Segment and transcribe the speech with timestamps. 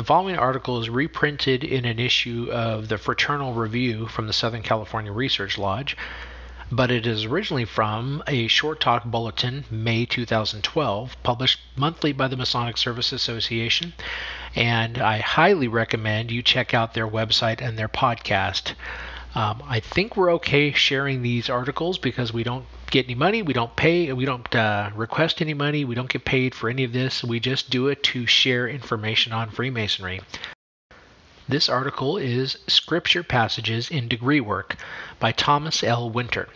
[0.00, 4.62] The following article is reprinted in an issue of the Fraternal Review from the Southern
[4.62, 5.94] California Research Lodge,
[6.72, 12.36] but it is originally from a short talk bulletin, May 2012, published monthly by the
[12.38, 13.92] Masonic Service Association.
[14.56, 18.72] And I highly recommend you check out their website and their podcast.
[19.34, 23.52] Um, I think we're okay sharing these articles because we don't get any money, we
[23.52, 26.92] don't pay, we don't uh, request any money, we don't get paid for any of
[26.92, 27.22] this.
[27.22, 30.20] We just do it to share information on Freemasonry.
[31.48, 34.76] This article is Scripture Passages in Degree Work
[35.18, 36.10] by Thomas L.
[36.10, 36.48] Winter.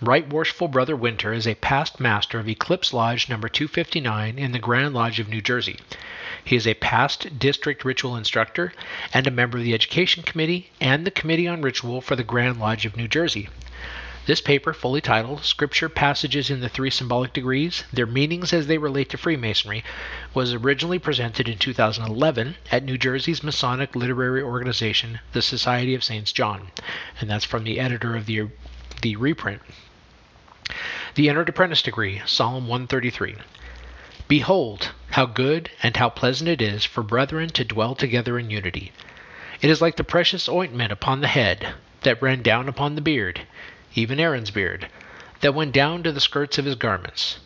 [0.00, 4.58] Right Worshipful Brother Winter is a past master of Eclipse Lodge number 259 in the
[4.58, 5.78] Grand Lodge of New Jersey.
[6.44, 8.72] He is a past district ritual instructor
[9.12, 12.58] and a member of the Education Committee and the Committee on Ritual for the Grand
[12.58, 13.48] Lodge of New Jersey.
[14.26, 18.78] This paper, fully titled Scripture Passages in the Three Symbolic Degrees, Their Meanings as They
[18.78, 19.84] Relate to Freemasonry,
[20.32, 26.32] was originally presented in 2011 at New Jersey's Masonic literary organization, the Society of Saints
[26.32, 26.68] John.
[27.20, 28.48] And that's from the editor of the,
[29.02, 29.60] the reprint.
[31.16, 33.34] The Entered Apprentice Degree, Psalm 133.
[34.26, 38.90] Behold, how good and how pleasant it is for brethren to dwell together in unity.
[39.60, 43.42] It is like the precious ointment upon the head, that ran down upon the beard,
[43.94, 44.88] even Aaron's beard,
[45.40, 47.38] that went down to the skirts of his garments,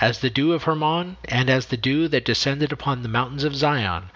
[0.00, 3.56] as the dew of Hermon, and as the dew that descended upon the mountains of
[3.56, 4.10] Zion.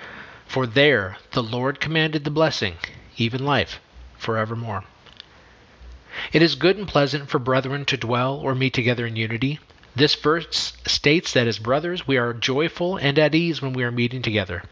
[0.47, 2.77] For there the Lord commanded the blessing,
[3.17, 3.81] even life,
[4.19, 4.85] forevermore.
[6.33, 9.59] It is good and pleasant for brethren to dwell or meet together in unity.
[9.95, 13.91] This verse states that as brothers we are joyful and at ease when we are
[13.91, 14.63] meeting together.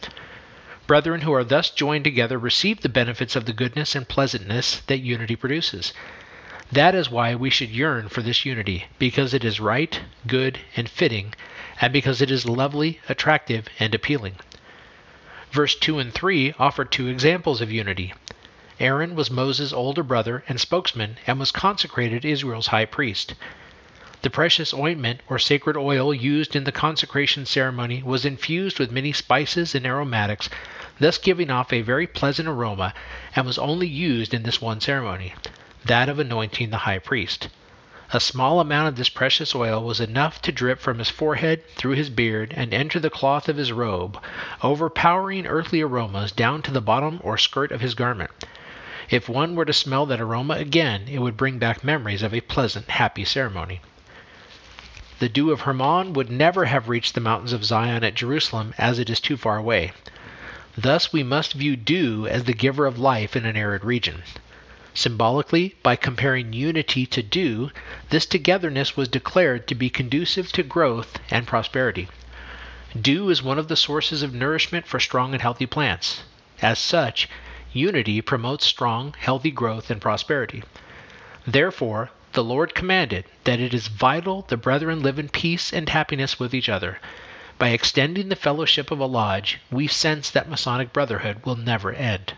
[0.87, 4.99] Brethren who are thus joined together receive the benefits of the goodness and pleasantness that
[4.99, 5.93] unity produces.
[6.71, 10.87] That is why we should yearn for this unity, because it is right, good, and
[10.87, 11.33] fitting,
[11.81, 14.37] and because it is lovely, attractive, and appealing.
[15.51, 18.13] Verse 2 and 3 offer two examples of unity.
[18.79, 23.33] Aaron was Moses' older brother and spokesman and was consecrated Israel's high priest.
[24.21, 29.15] The precious ointment or sacred oil used in the consecration ceremony was infused with many
[29.15, 30.51] spices and aromatics,
[31.01, 32.93] thus giving off a very pleasant aroma,
[33.35, 35.33] and was only used in this one ceremony,
[35.85, 37.49] that of anointing the high priest.
[38.13, 41.93] A small amount of this precious oil was enough to drip from his forehead, through
[41.93, 44.19] his beard, and enter the cloth of his robe,
[44.63, 48.31] overpowering earthly aromas down to the bottom or skirt of his garment.
[49.11, 52.41] If one were to smell that aroma again, it would bring back memories of a
[52.41, 53.81] pleasant, happy ceremony.
[55.19, 58.99] The dew of Hermon would never have reached the mountains of Zion at Jerusalem, as
[58.99, 59.93] it is too far away.
[60.77, 64.23] Thus we must view dew as the giver of life in an arid region.
[65.01, 67.71] Symbolically, by comparing unity to dew,
[68.11, 72.09] this togetherness was declared to be conducive to growth and prosperity.
[73.01, 76.25] Dew is one of the sources of nourishment for strong and healthy plants.
[76.61, 77.29] As such,
[77.73, 80.65] unity promotes strong, healthy growth and prosperity.
[81.47, 86.41] Therefore, the Lord commanded that it is vital the brethren live in peace and happiness
[86.41, 86.99] with each other.
[87.57, 92.33] By extending the fellowship of a lodge, we sense that Masonic brotherhood will never end.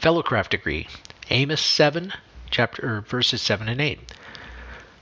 [0.00, 0.88] Fellowcraft degree,
[1.30, 2.12] Amos 7,
[2.50, 4.12] chapter verses 7 and 8.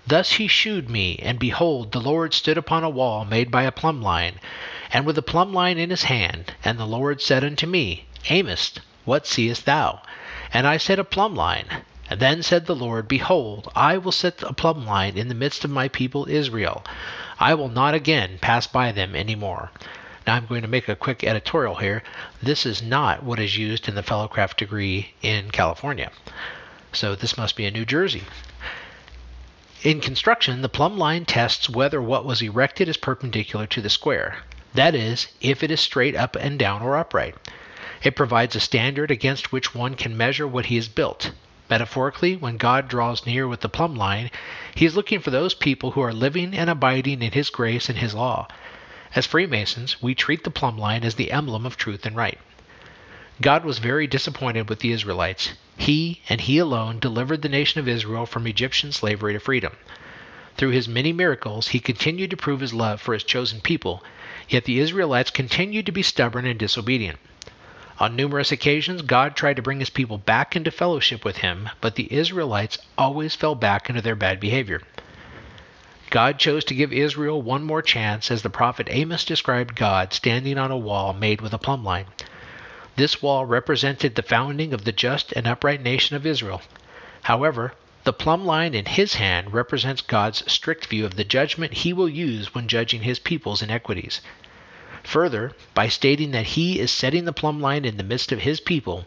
[0.07, 3.73] Thus he shewed me, and behold, the Lord stood upon a wall made by a
[3.73, 4.39] plumb line,
[4.93, 6.53] and with a plumb line in his hand.
[6.65, 10.03] And the Lord said unto me, Amos, what seest thou?
[10.53, 11.67] And I said, A plumb line.
[12.09, 15.65] And then said the Lord, Behold, I will set a plumb line in the midst
[15.65, 16.85] of my people Israel.
[17.41, 19.71] I will not again pass by them any more.
[20.27, 22.03] Now I'm going to make a quick editorial here.
[22.43, 26.11] This is not what is used in the Fellowcraft degree in California.
[26.93, 28.23] So this must be in New Jersey.
[29.83, 34.39] In construction, the plumb line tests whether what was erected is perpendicular to the square.
[34.73, 37.35] That is, if it is straight up and down or upright.
[38.03, 41.33] It provides a standard against which one can measure what he has built.
[41.69, 44.31] Metaphorically, when God draws near with the plumb line,
[44.75, 47.99] he is looking for those people who are living and abiding in his grace and
[47.99, 48.49] his law.
[49.15, 52.39] As Freemasons, we treat the plumb line as the emblem of truth and right.
[53.41, 55.53] God was very disappointed with the Israelites.
[55.77, 59.75] He, and He alone, delivered the nation of Israel from Egyptian slavery to freedom.
[60.57, 64.05] Through his many miracles, he continued to prove his love for his chosen people,
[64.49, 67.19] yet the Israelites continued to be stubborn and disobedient.
[67.99, 71.95] On numerous occasions, God tried to bring his people back into fellowship with him, but
[71.95, 74.83] the Israelites always fell back into their bad behavior.
[76.15, 80.59] God chose to give Israel one more chance as the prophet Amos described God standing
[80.59, 82.07] on a wall made with a plumb line.
[82.95, 86.63] This wall represented the founding of the just and upright nation of Israel.
[87.23, 87.73] However,
[88.05, 92.09] the plumb line in his hand represents God's strict view of the judgment he will
[92.09, 94.21] use when judging his people's inequities.
[95.03, 98.61] Further, by stating that he is setting the plumb line in the midst of his
[98.61, 99.05] people,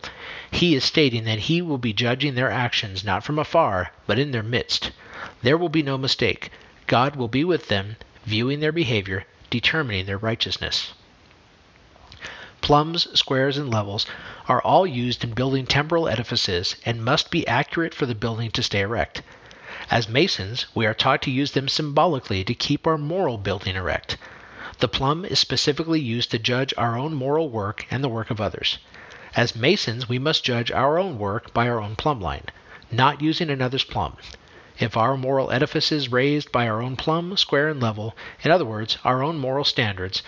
[0.51, 4.31] he is stating that he will be judging their actions not from afar, but in
[4.31, 4.92] their midst.
[5.42, 6.51] There will be no mistake.
[6.88, 10.94] God will be with them, viewing their behavior, determining their righteousness.
[12.62, 14.06] Plumbs, squares, and levels
[14.48, 18.63] are all used in building temporal edifices and must be accurate for the building to
[18.63, 19.22] stay erect.
[19.92, 24.18] As masons, we are taught to use them symbolically to keep our moral building erect.
[24.80, 28.42] The plumb is specifically used to judge our own moral work and the work of
[28.42, 28.80] others.
[29.36, 32.45] As masons, we must judge our own work by our own plumb line,
[32.92, 34.16] not using another's plumb.
[34.79, 38.65] If our moral edifice is raised by our own plumb, square, and level, in other
[38.65, 40.21] words, our own moral standards,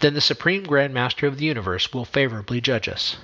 [0.00, 3.16] then the Supreme Grand Master of the universe will favorably judge us.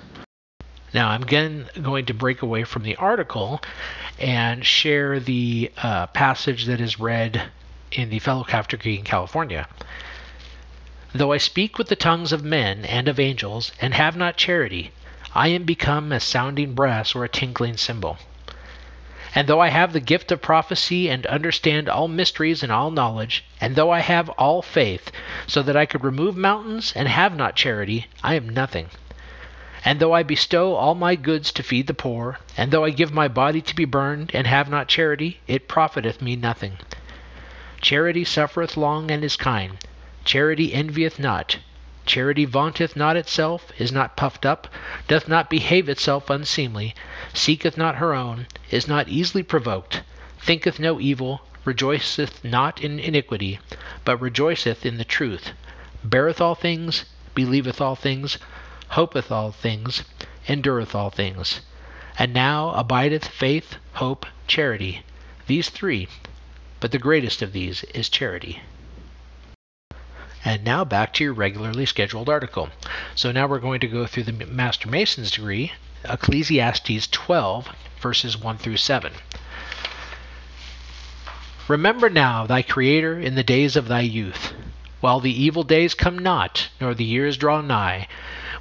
[0.94, 3.60] Now, I'm again going to break away from the article
[4.18, 7.50] and share the uh, passage that is read
[7.90, 9.68] in the Fellowcraft in California.
[11.14, 14.92] Though I speak with the tongues of men and of angels, and have not charity,
[15.34, 18.16] I am become as sounding brass or a tinkling cymbal.
[19.34, 23.44] And though I have the gift of prophecy and understand all mysteries and all knowledge,
[23.62, 25.10] and though I have all faith,
[25.46, 28.88] so that I could remove mountains and have not charity, I am nothing.
[29.86, 33.10] And though I bestow all my goods to feed the poor, and though I give
[33.12, 36.76] my body to be burned, and have not charity, it profiteth me nothing.
[37.80, 39.78] Charity suffereth long and is kind.
[40.26, 41.56] Charity envieth not.
[42.04, 44.66] Charity vaunteth not itself, is not puffed up,
[45.06, 46.96] doth not behave itself unseemly,
[47.32, 50.02] seeketh not her own, is not easily provoked,
[50.40, 53.60] thinketh no evil, rejoiceth not in iniquity,
[54.04, 55.52] but rejoiceth in the truth,
[56.02, 57.04] beareth all things,
[57.36, 58.36] believeth all things,
[58.88, 60.02] hopeth all things,
[60.48, 61.60] endureth all things.
[62.18, 65.04] And now abideth faith, hope, charity,
[65.46, 66.08] these three,
[66.80, 68.60] but the greatest of these is charity.
[70.44, 72.70] And now back to your regularly scheduled article.
[73.14, 75.72] So now we're going to go through the Master Mason's degree,
[76.04, 77.68] Ecclesiastes 12,
[78.00, 79.12] verses 1 through 7.
[81.68, 84.52] Remember now thy Creator in the days of thy youth,
[85.00, 88.08] while the evil days come not, nor the years draw nigh,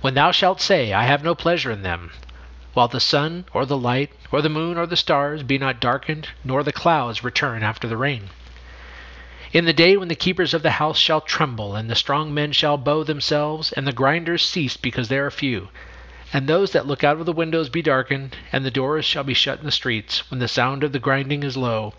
[0.02, 2.12] when thou shalt say, I have no pleasure in them,
[2.74, 6.30] while the sun, or the light, or the moon, or the stars be not darkened,
[6.44, 8.30] nor the clouds return after the rain.
[9.54, 12.54] In the day when the keepers of the house shall tremble, and the strong men
[12.54, 15.68] shall bow themselves, and the grinders cease because they are few,
[16.32, 19.34] and those that look out of the windows be darkened, and the doors shall be
[19.34, 21.94] shut in the streets, when the sound of the grinding is low,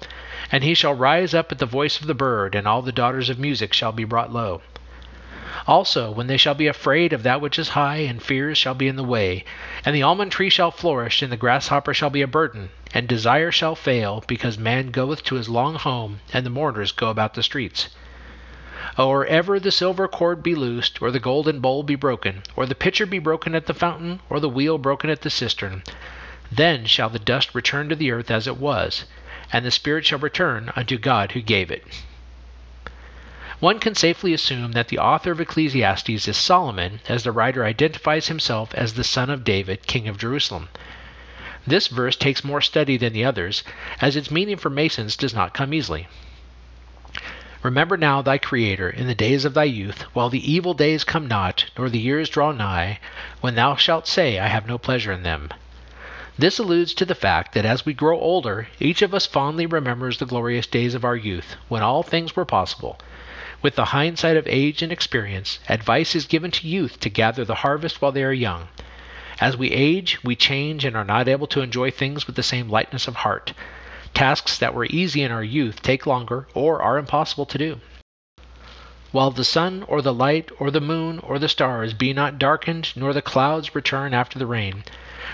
[0.51, 3.29] and he shall rise up at the voice of the bird, and all the daughters
[3.29, 4.63] of music shall be brought low.
[5.67, 8.89] Also, when they shall be afraid of that which is high, and fears shall be
[8.89, 9.45] in the way,
[9.85, 13.53] and the almond tree shall flourish, and the grasshopper shall be a burden, and desire
[13.53, 17.43] shall fail, because man goeth to his long home, and the mourners go about the
[17.43, 17.91] streets.
[18.97, 22.75] Or ever the silver cord be loosed, or the golden bowl be broken, or the
[22.75, 25.83] pitcher be broken at the fountain, or the wheel broken at the cistern,
[26.51, 29.05] then shall the dust return to the earth as it was,
[29.53, 31.85] and the spirit shall return unto God who gave it.
[33.63, 38.27] One can safely assume that the author of Ecclesiastes is Solomon, as the writer identifies
[38.27, 40.69] himself as the son of David, king of Jerusalem.
[41.65, 43.63] This verse takes more study than the others,
[44.01, 46.09] as its meaning for Masons does not come easily.
[47.63, 51.29] Remember now thy Creator in the days of thy youth, while the evil days come
[51.29, 52.99] not, nor the years draw nigh,
[53.43, 55.51] when thou shalt say, I have no pleasure in them.
[56.37, 60.19] This alludes to the fact that as we grow older, each of us fondly remembers
[60.19, 62.99] the glorious days of our youth, when all things were possible,
[63.63, 67.55] with the hindsight of age and experience, advice is given to youth to gather the
[67.55, 68.69] harvest while they are young.
[69.41, 72.69] As we age, we change and are not able to enjoy things with the same
[72.69, 73.53] lightness of heart.
[74.15, 77.81] Tasks that were easy in our youth take longer or are impossible to do.
[79.11, 82.93] While the sun or the light or the moon or the stars be not darkened,
[82.97, 84.85] nor the clouds return after the rain,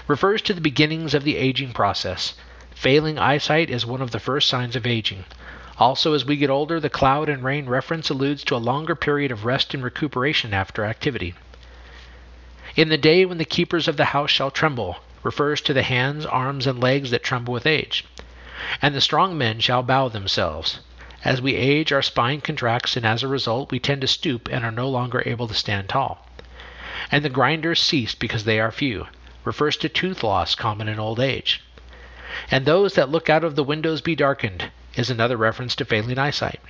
[0.06, 2.35] refers to the beginnings of the aging process.
[2.75, 5.25] Failing eyesight is one of the first signs of aging.
[5.78, 9.30] Also, as we get older, the cloud and rain reference alludes to a longer period
[9.30, 11.35] of rest and recuperation after activity.
[12.75, 16.26] In the day when the keepers of the house shall tremble, refers to the hands,
[16.26, 18.04] arms, and legs that tremble with age.
[18.82, 20.80] And the strong men shall bow themselves.
[21.25, 24.64] As we age, our spine contracts, and as a result, we tend to stoop and
[24.64, 26.26] are no longer able to stand tall.
[27.12, 29.06] And the grinders cease because they are few,
[29.44, 31.62] refers to tooth loss common in old age.
[32.50, 36.19] And those that look out of the windows be darkened, is another reference to failing
[36.19, 36.61] eyesight.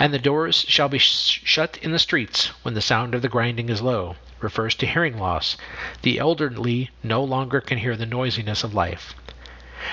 [0.00, 3.28] And the doors shall be sh- shut in the streets when the sound of the
[3.28, 5.56] grinding is low, refers to hearing loss.
[6.02, 9.14] The elderly no longer can hear the noisiness of life.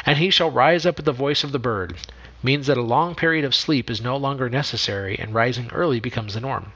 [0.05, 1.95] And he shall rise up at the voice of the bird,
[2.41, 6.33] means that a long period of sleep is no longer necessary and rising early becomes
[6.33, 6.73] the norm.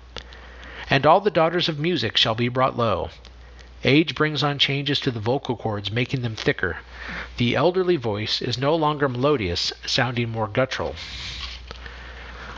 [0.90, 3.10] And all the daughters of music shall be brought low.
[3.84, 6.78] Age brings on changes to the vocal cords, making them thicker.
[7.38, 10.96] The elderly voice is no longer melodious, sounding more guttural.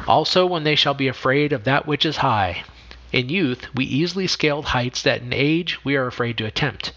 [0.08, 2.64] Also, when they shall be afraid of that which is high.
[3.12, 6.94] In youth, we easily scaled heights that in age we are afraid to attempt.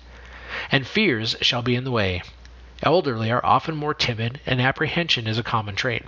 [0.70, 2.22] And fears shall be in the way.
[2.80, 6.04] Elderly are often more timid, and apprehension is a common trait.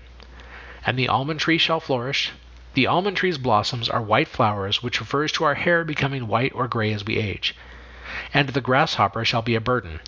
[0.86, 2.30] And the almond tree shall flourish.
[2.74, 6.68] The almond tree's blossoms are white flowers, which refers to our hair becoming white or
[6.68, 7.56] gray as we age.
[8.32, 10.00] And the grasshopper shall be a burden.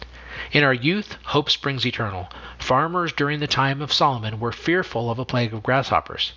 [0.53, 2.29] In our youth, hope springs eternal.
[2.59, 6.33] Farmers during the time of Solomon were fearful of a plague of grasshoppers.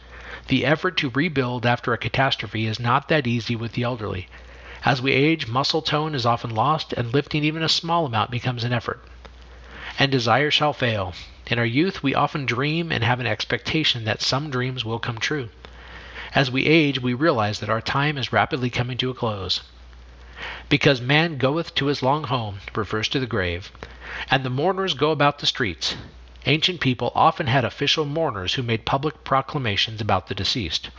[0.48, 4.28] The effort to rebuild after a catastrophe is not that easy with the elderly.
[4.86, 8.64] As we age, muscle tone is often lost, and lifting even a small amount becomes
[8.64, 9.04] an effort.
[10.00, 11.14] And desire shall fail.
[11.48, 15.18] In our youth, we often dream and have an expectation that some dreams will come
[15.18, 15.50] true.
[16.34, 19.62] As we age, we realize that our time is rapidly coming to a close.
[20.70, 23.74] Because man goeth to his long home refers to the grave,
[24.32, 25.98] and the mourners go about the streets.
[26.46, 30.92] Ancient people often had official mourners who made public proclamations about the deceased.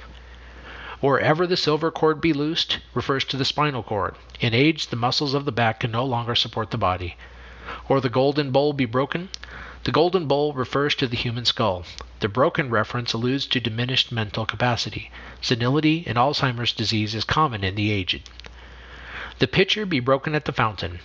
[1.00, 4.14] Wherever the silver cord be loosed refers to the spinal cord.
[4.40, 7.16] In age, the muscles of the back can no longer support the body.
[7.88, 9.30] Or the golden bowl be broken.
[9.84, 11.86] The golden bowl refers to the human skull.
[12.18, 15.10] The broken reference alludes to diminished mental capacity.
[15.40, 18.28] Senility and Alzheimer's disease is common in the aged.
[19.40, 21.00] The pitcher be broken at the fountain,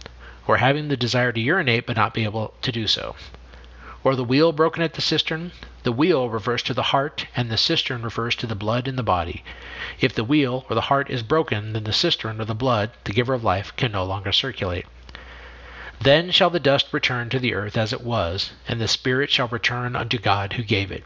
[0.45, 3.15] or having the desire to urinate but not be able to do so
[4.05, 5.51] or the wheel broken at the cistern.
[5.81, 9.01] The wheel refers to the heart, and the cistern refers to the blood in the
[9.03, 9.43] body.
[9.99, 13.13] If the wheel or the heart is broken, then the cistern or the blood, the
[13.13, 14.85] giver of life, can no longer circulate.
[15.99, 19.47] Then shall the dust return to the earth as it was, and the spirit shall
[19.47, 21.03] return unto God who gave it.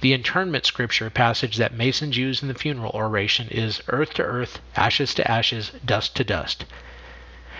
[0.00, 4.60] The interment scripture passage that Masons use in the funeral oration is earth to earth,
[4.76, 6.66] ashes to ashes, dust to dust.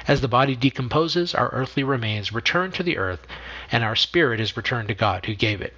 [0.06, 3.26] As the body decomposes, our earthly remains return to the earth,
[3.72, 5.74] and our spirit is returned to God who gave it.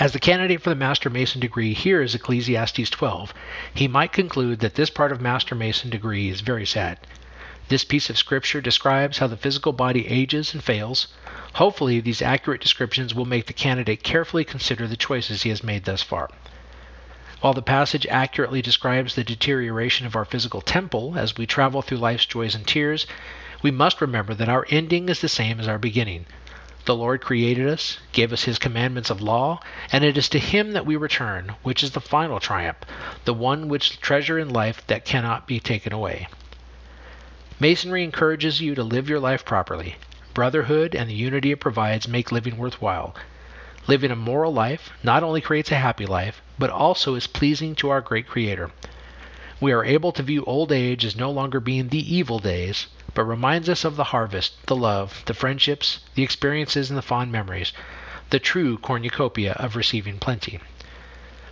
[0.00, 3.34] As the candidate for the Master Mason degree hears Ecclesiastes 12,
[3.74, 6.98] he might conclude that this part of Master Mason degree is very sad.
[7.68, 11.08] This piece of scripture describes how the physical body ages and fails.
[11.54, 15.84] Hopefully, these accurate descriptions will make the candidate carefully consider the choices he has made
[15.84, 16.28] thus far.
[17.40, 21.98] While the passage accurately describes the deterioration of our physical temple as we travel through
[21.98, 23.06] life's joys and tears,
[23.62, 26.26] we must remember that our ending is the same as our beginning.
[26.84, 30.72] The Lord created us, gave us His commandments of law, and it is to Him
[30.72, 32.78] that we return, which is the final triumph,
[33.24, 36.28] the one which treasure in life that cannot be taken away.
[37.60, 39.94] Masonry encourages you to live your life properly.
[40.34, 43.14] Brotherhood and the unity it provides make living worthwhile.
[43.86, 47.90] Living a moral life not only creates a happy life, but also is pleasing to
[47.90, 48.72] our great Creator.
[49.60, 53.22] We are able to view old age as no longer being the evil days, but
[53.22, 57.72] reminds us of the harvest, the love, the friendships, the experiences, and the fond memories,
[58.30, 60.58] the true cornucopia of receiving plenty.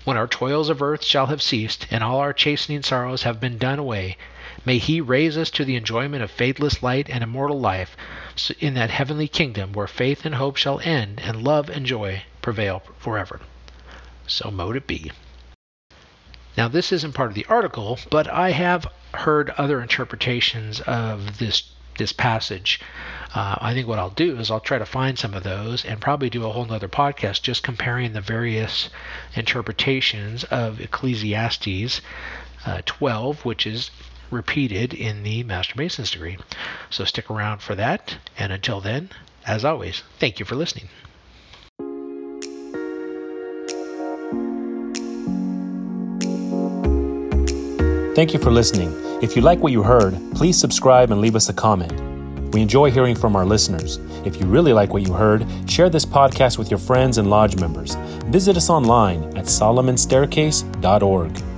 [0.02, 3.56] When our toils of earth shall have ceased, and all our chastening sorrows have been
[3.56, 4.16] done away,
[4.64, 7.96] may He raise us to the enjoyment of fadeless light and immortal life
[8.60, 12.82] in that heavenly kingdom where faith and hope shall end and love and joy prevail
[12.98, 13.40] forever.
[14.26, 15.10] So mote it be.
[16.56, 21.64] Now, this isn't part of the article, but I have heard other interpretations of this
[21.98, 22.80] this passage.
[23.34, 26.00] Uh, I think what I'll do is I'll try to find some of those and
[26.00, 28.88] probably do a whole nother podcast just comparing the various
[29.34, 32.00] interpretations of Ecclesiastes
[32.64, 33.90] uh, 12, which is
[34.32, 36.38] repeated in the Master Mason's degree.
[36.90, 38.16] So stick around for that.
[38.38, 39.10] And until then,
[39.46, 40.88] as always, thank you for listening.
[48.14, 48.92] Thank you for listening.
[49.22, 51.98] If you like what you heard, please subscribe and leave us a comment.
[52.52, 53.96] We enjoy hearing from our listeners.
[54.26, 57.56] If you really like what you heard, share this podcast with your friends and lodge
[57.56, 57.94] members.
[58.26, 61.51] Visit us online at solomonstaircase.org.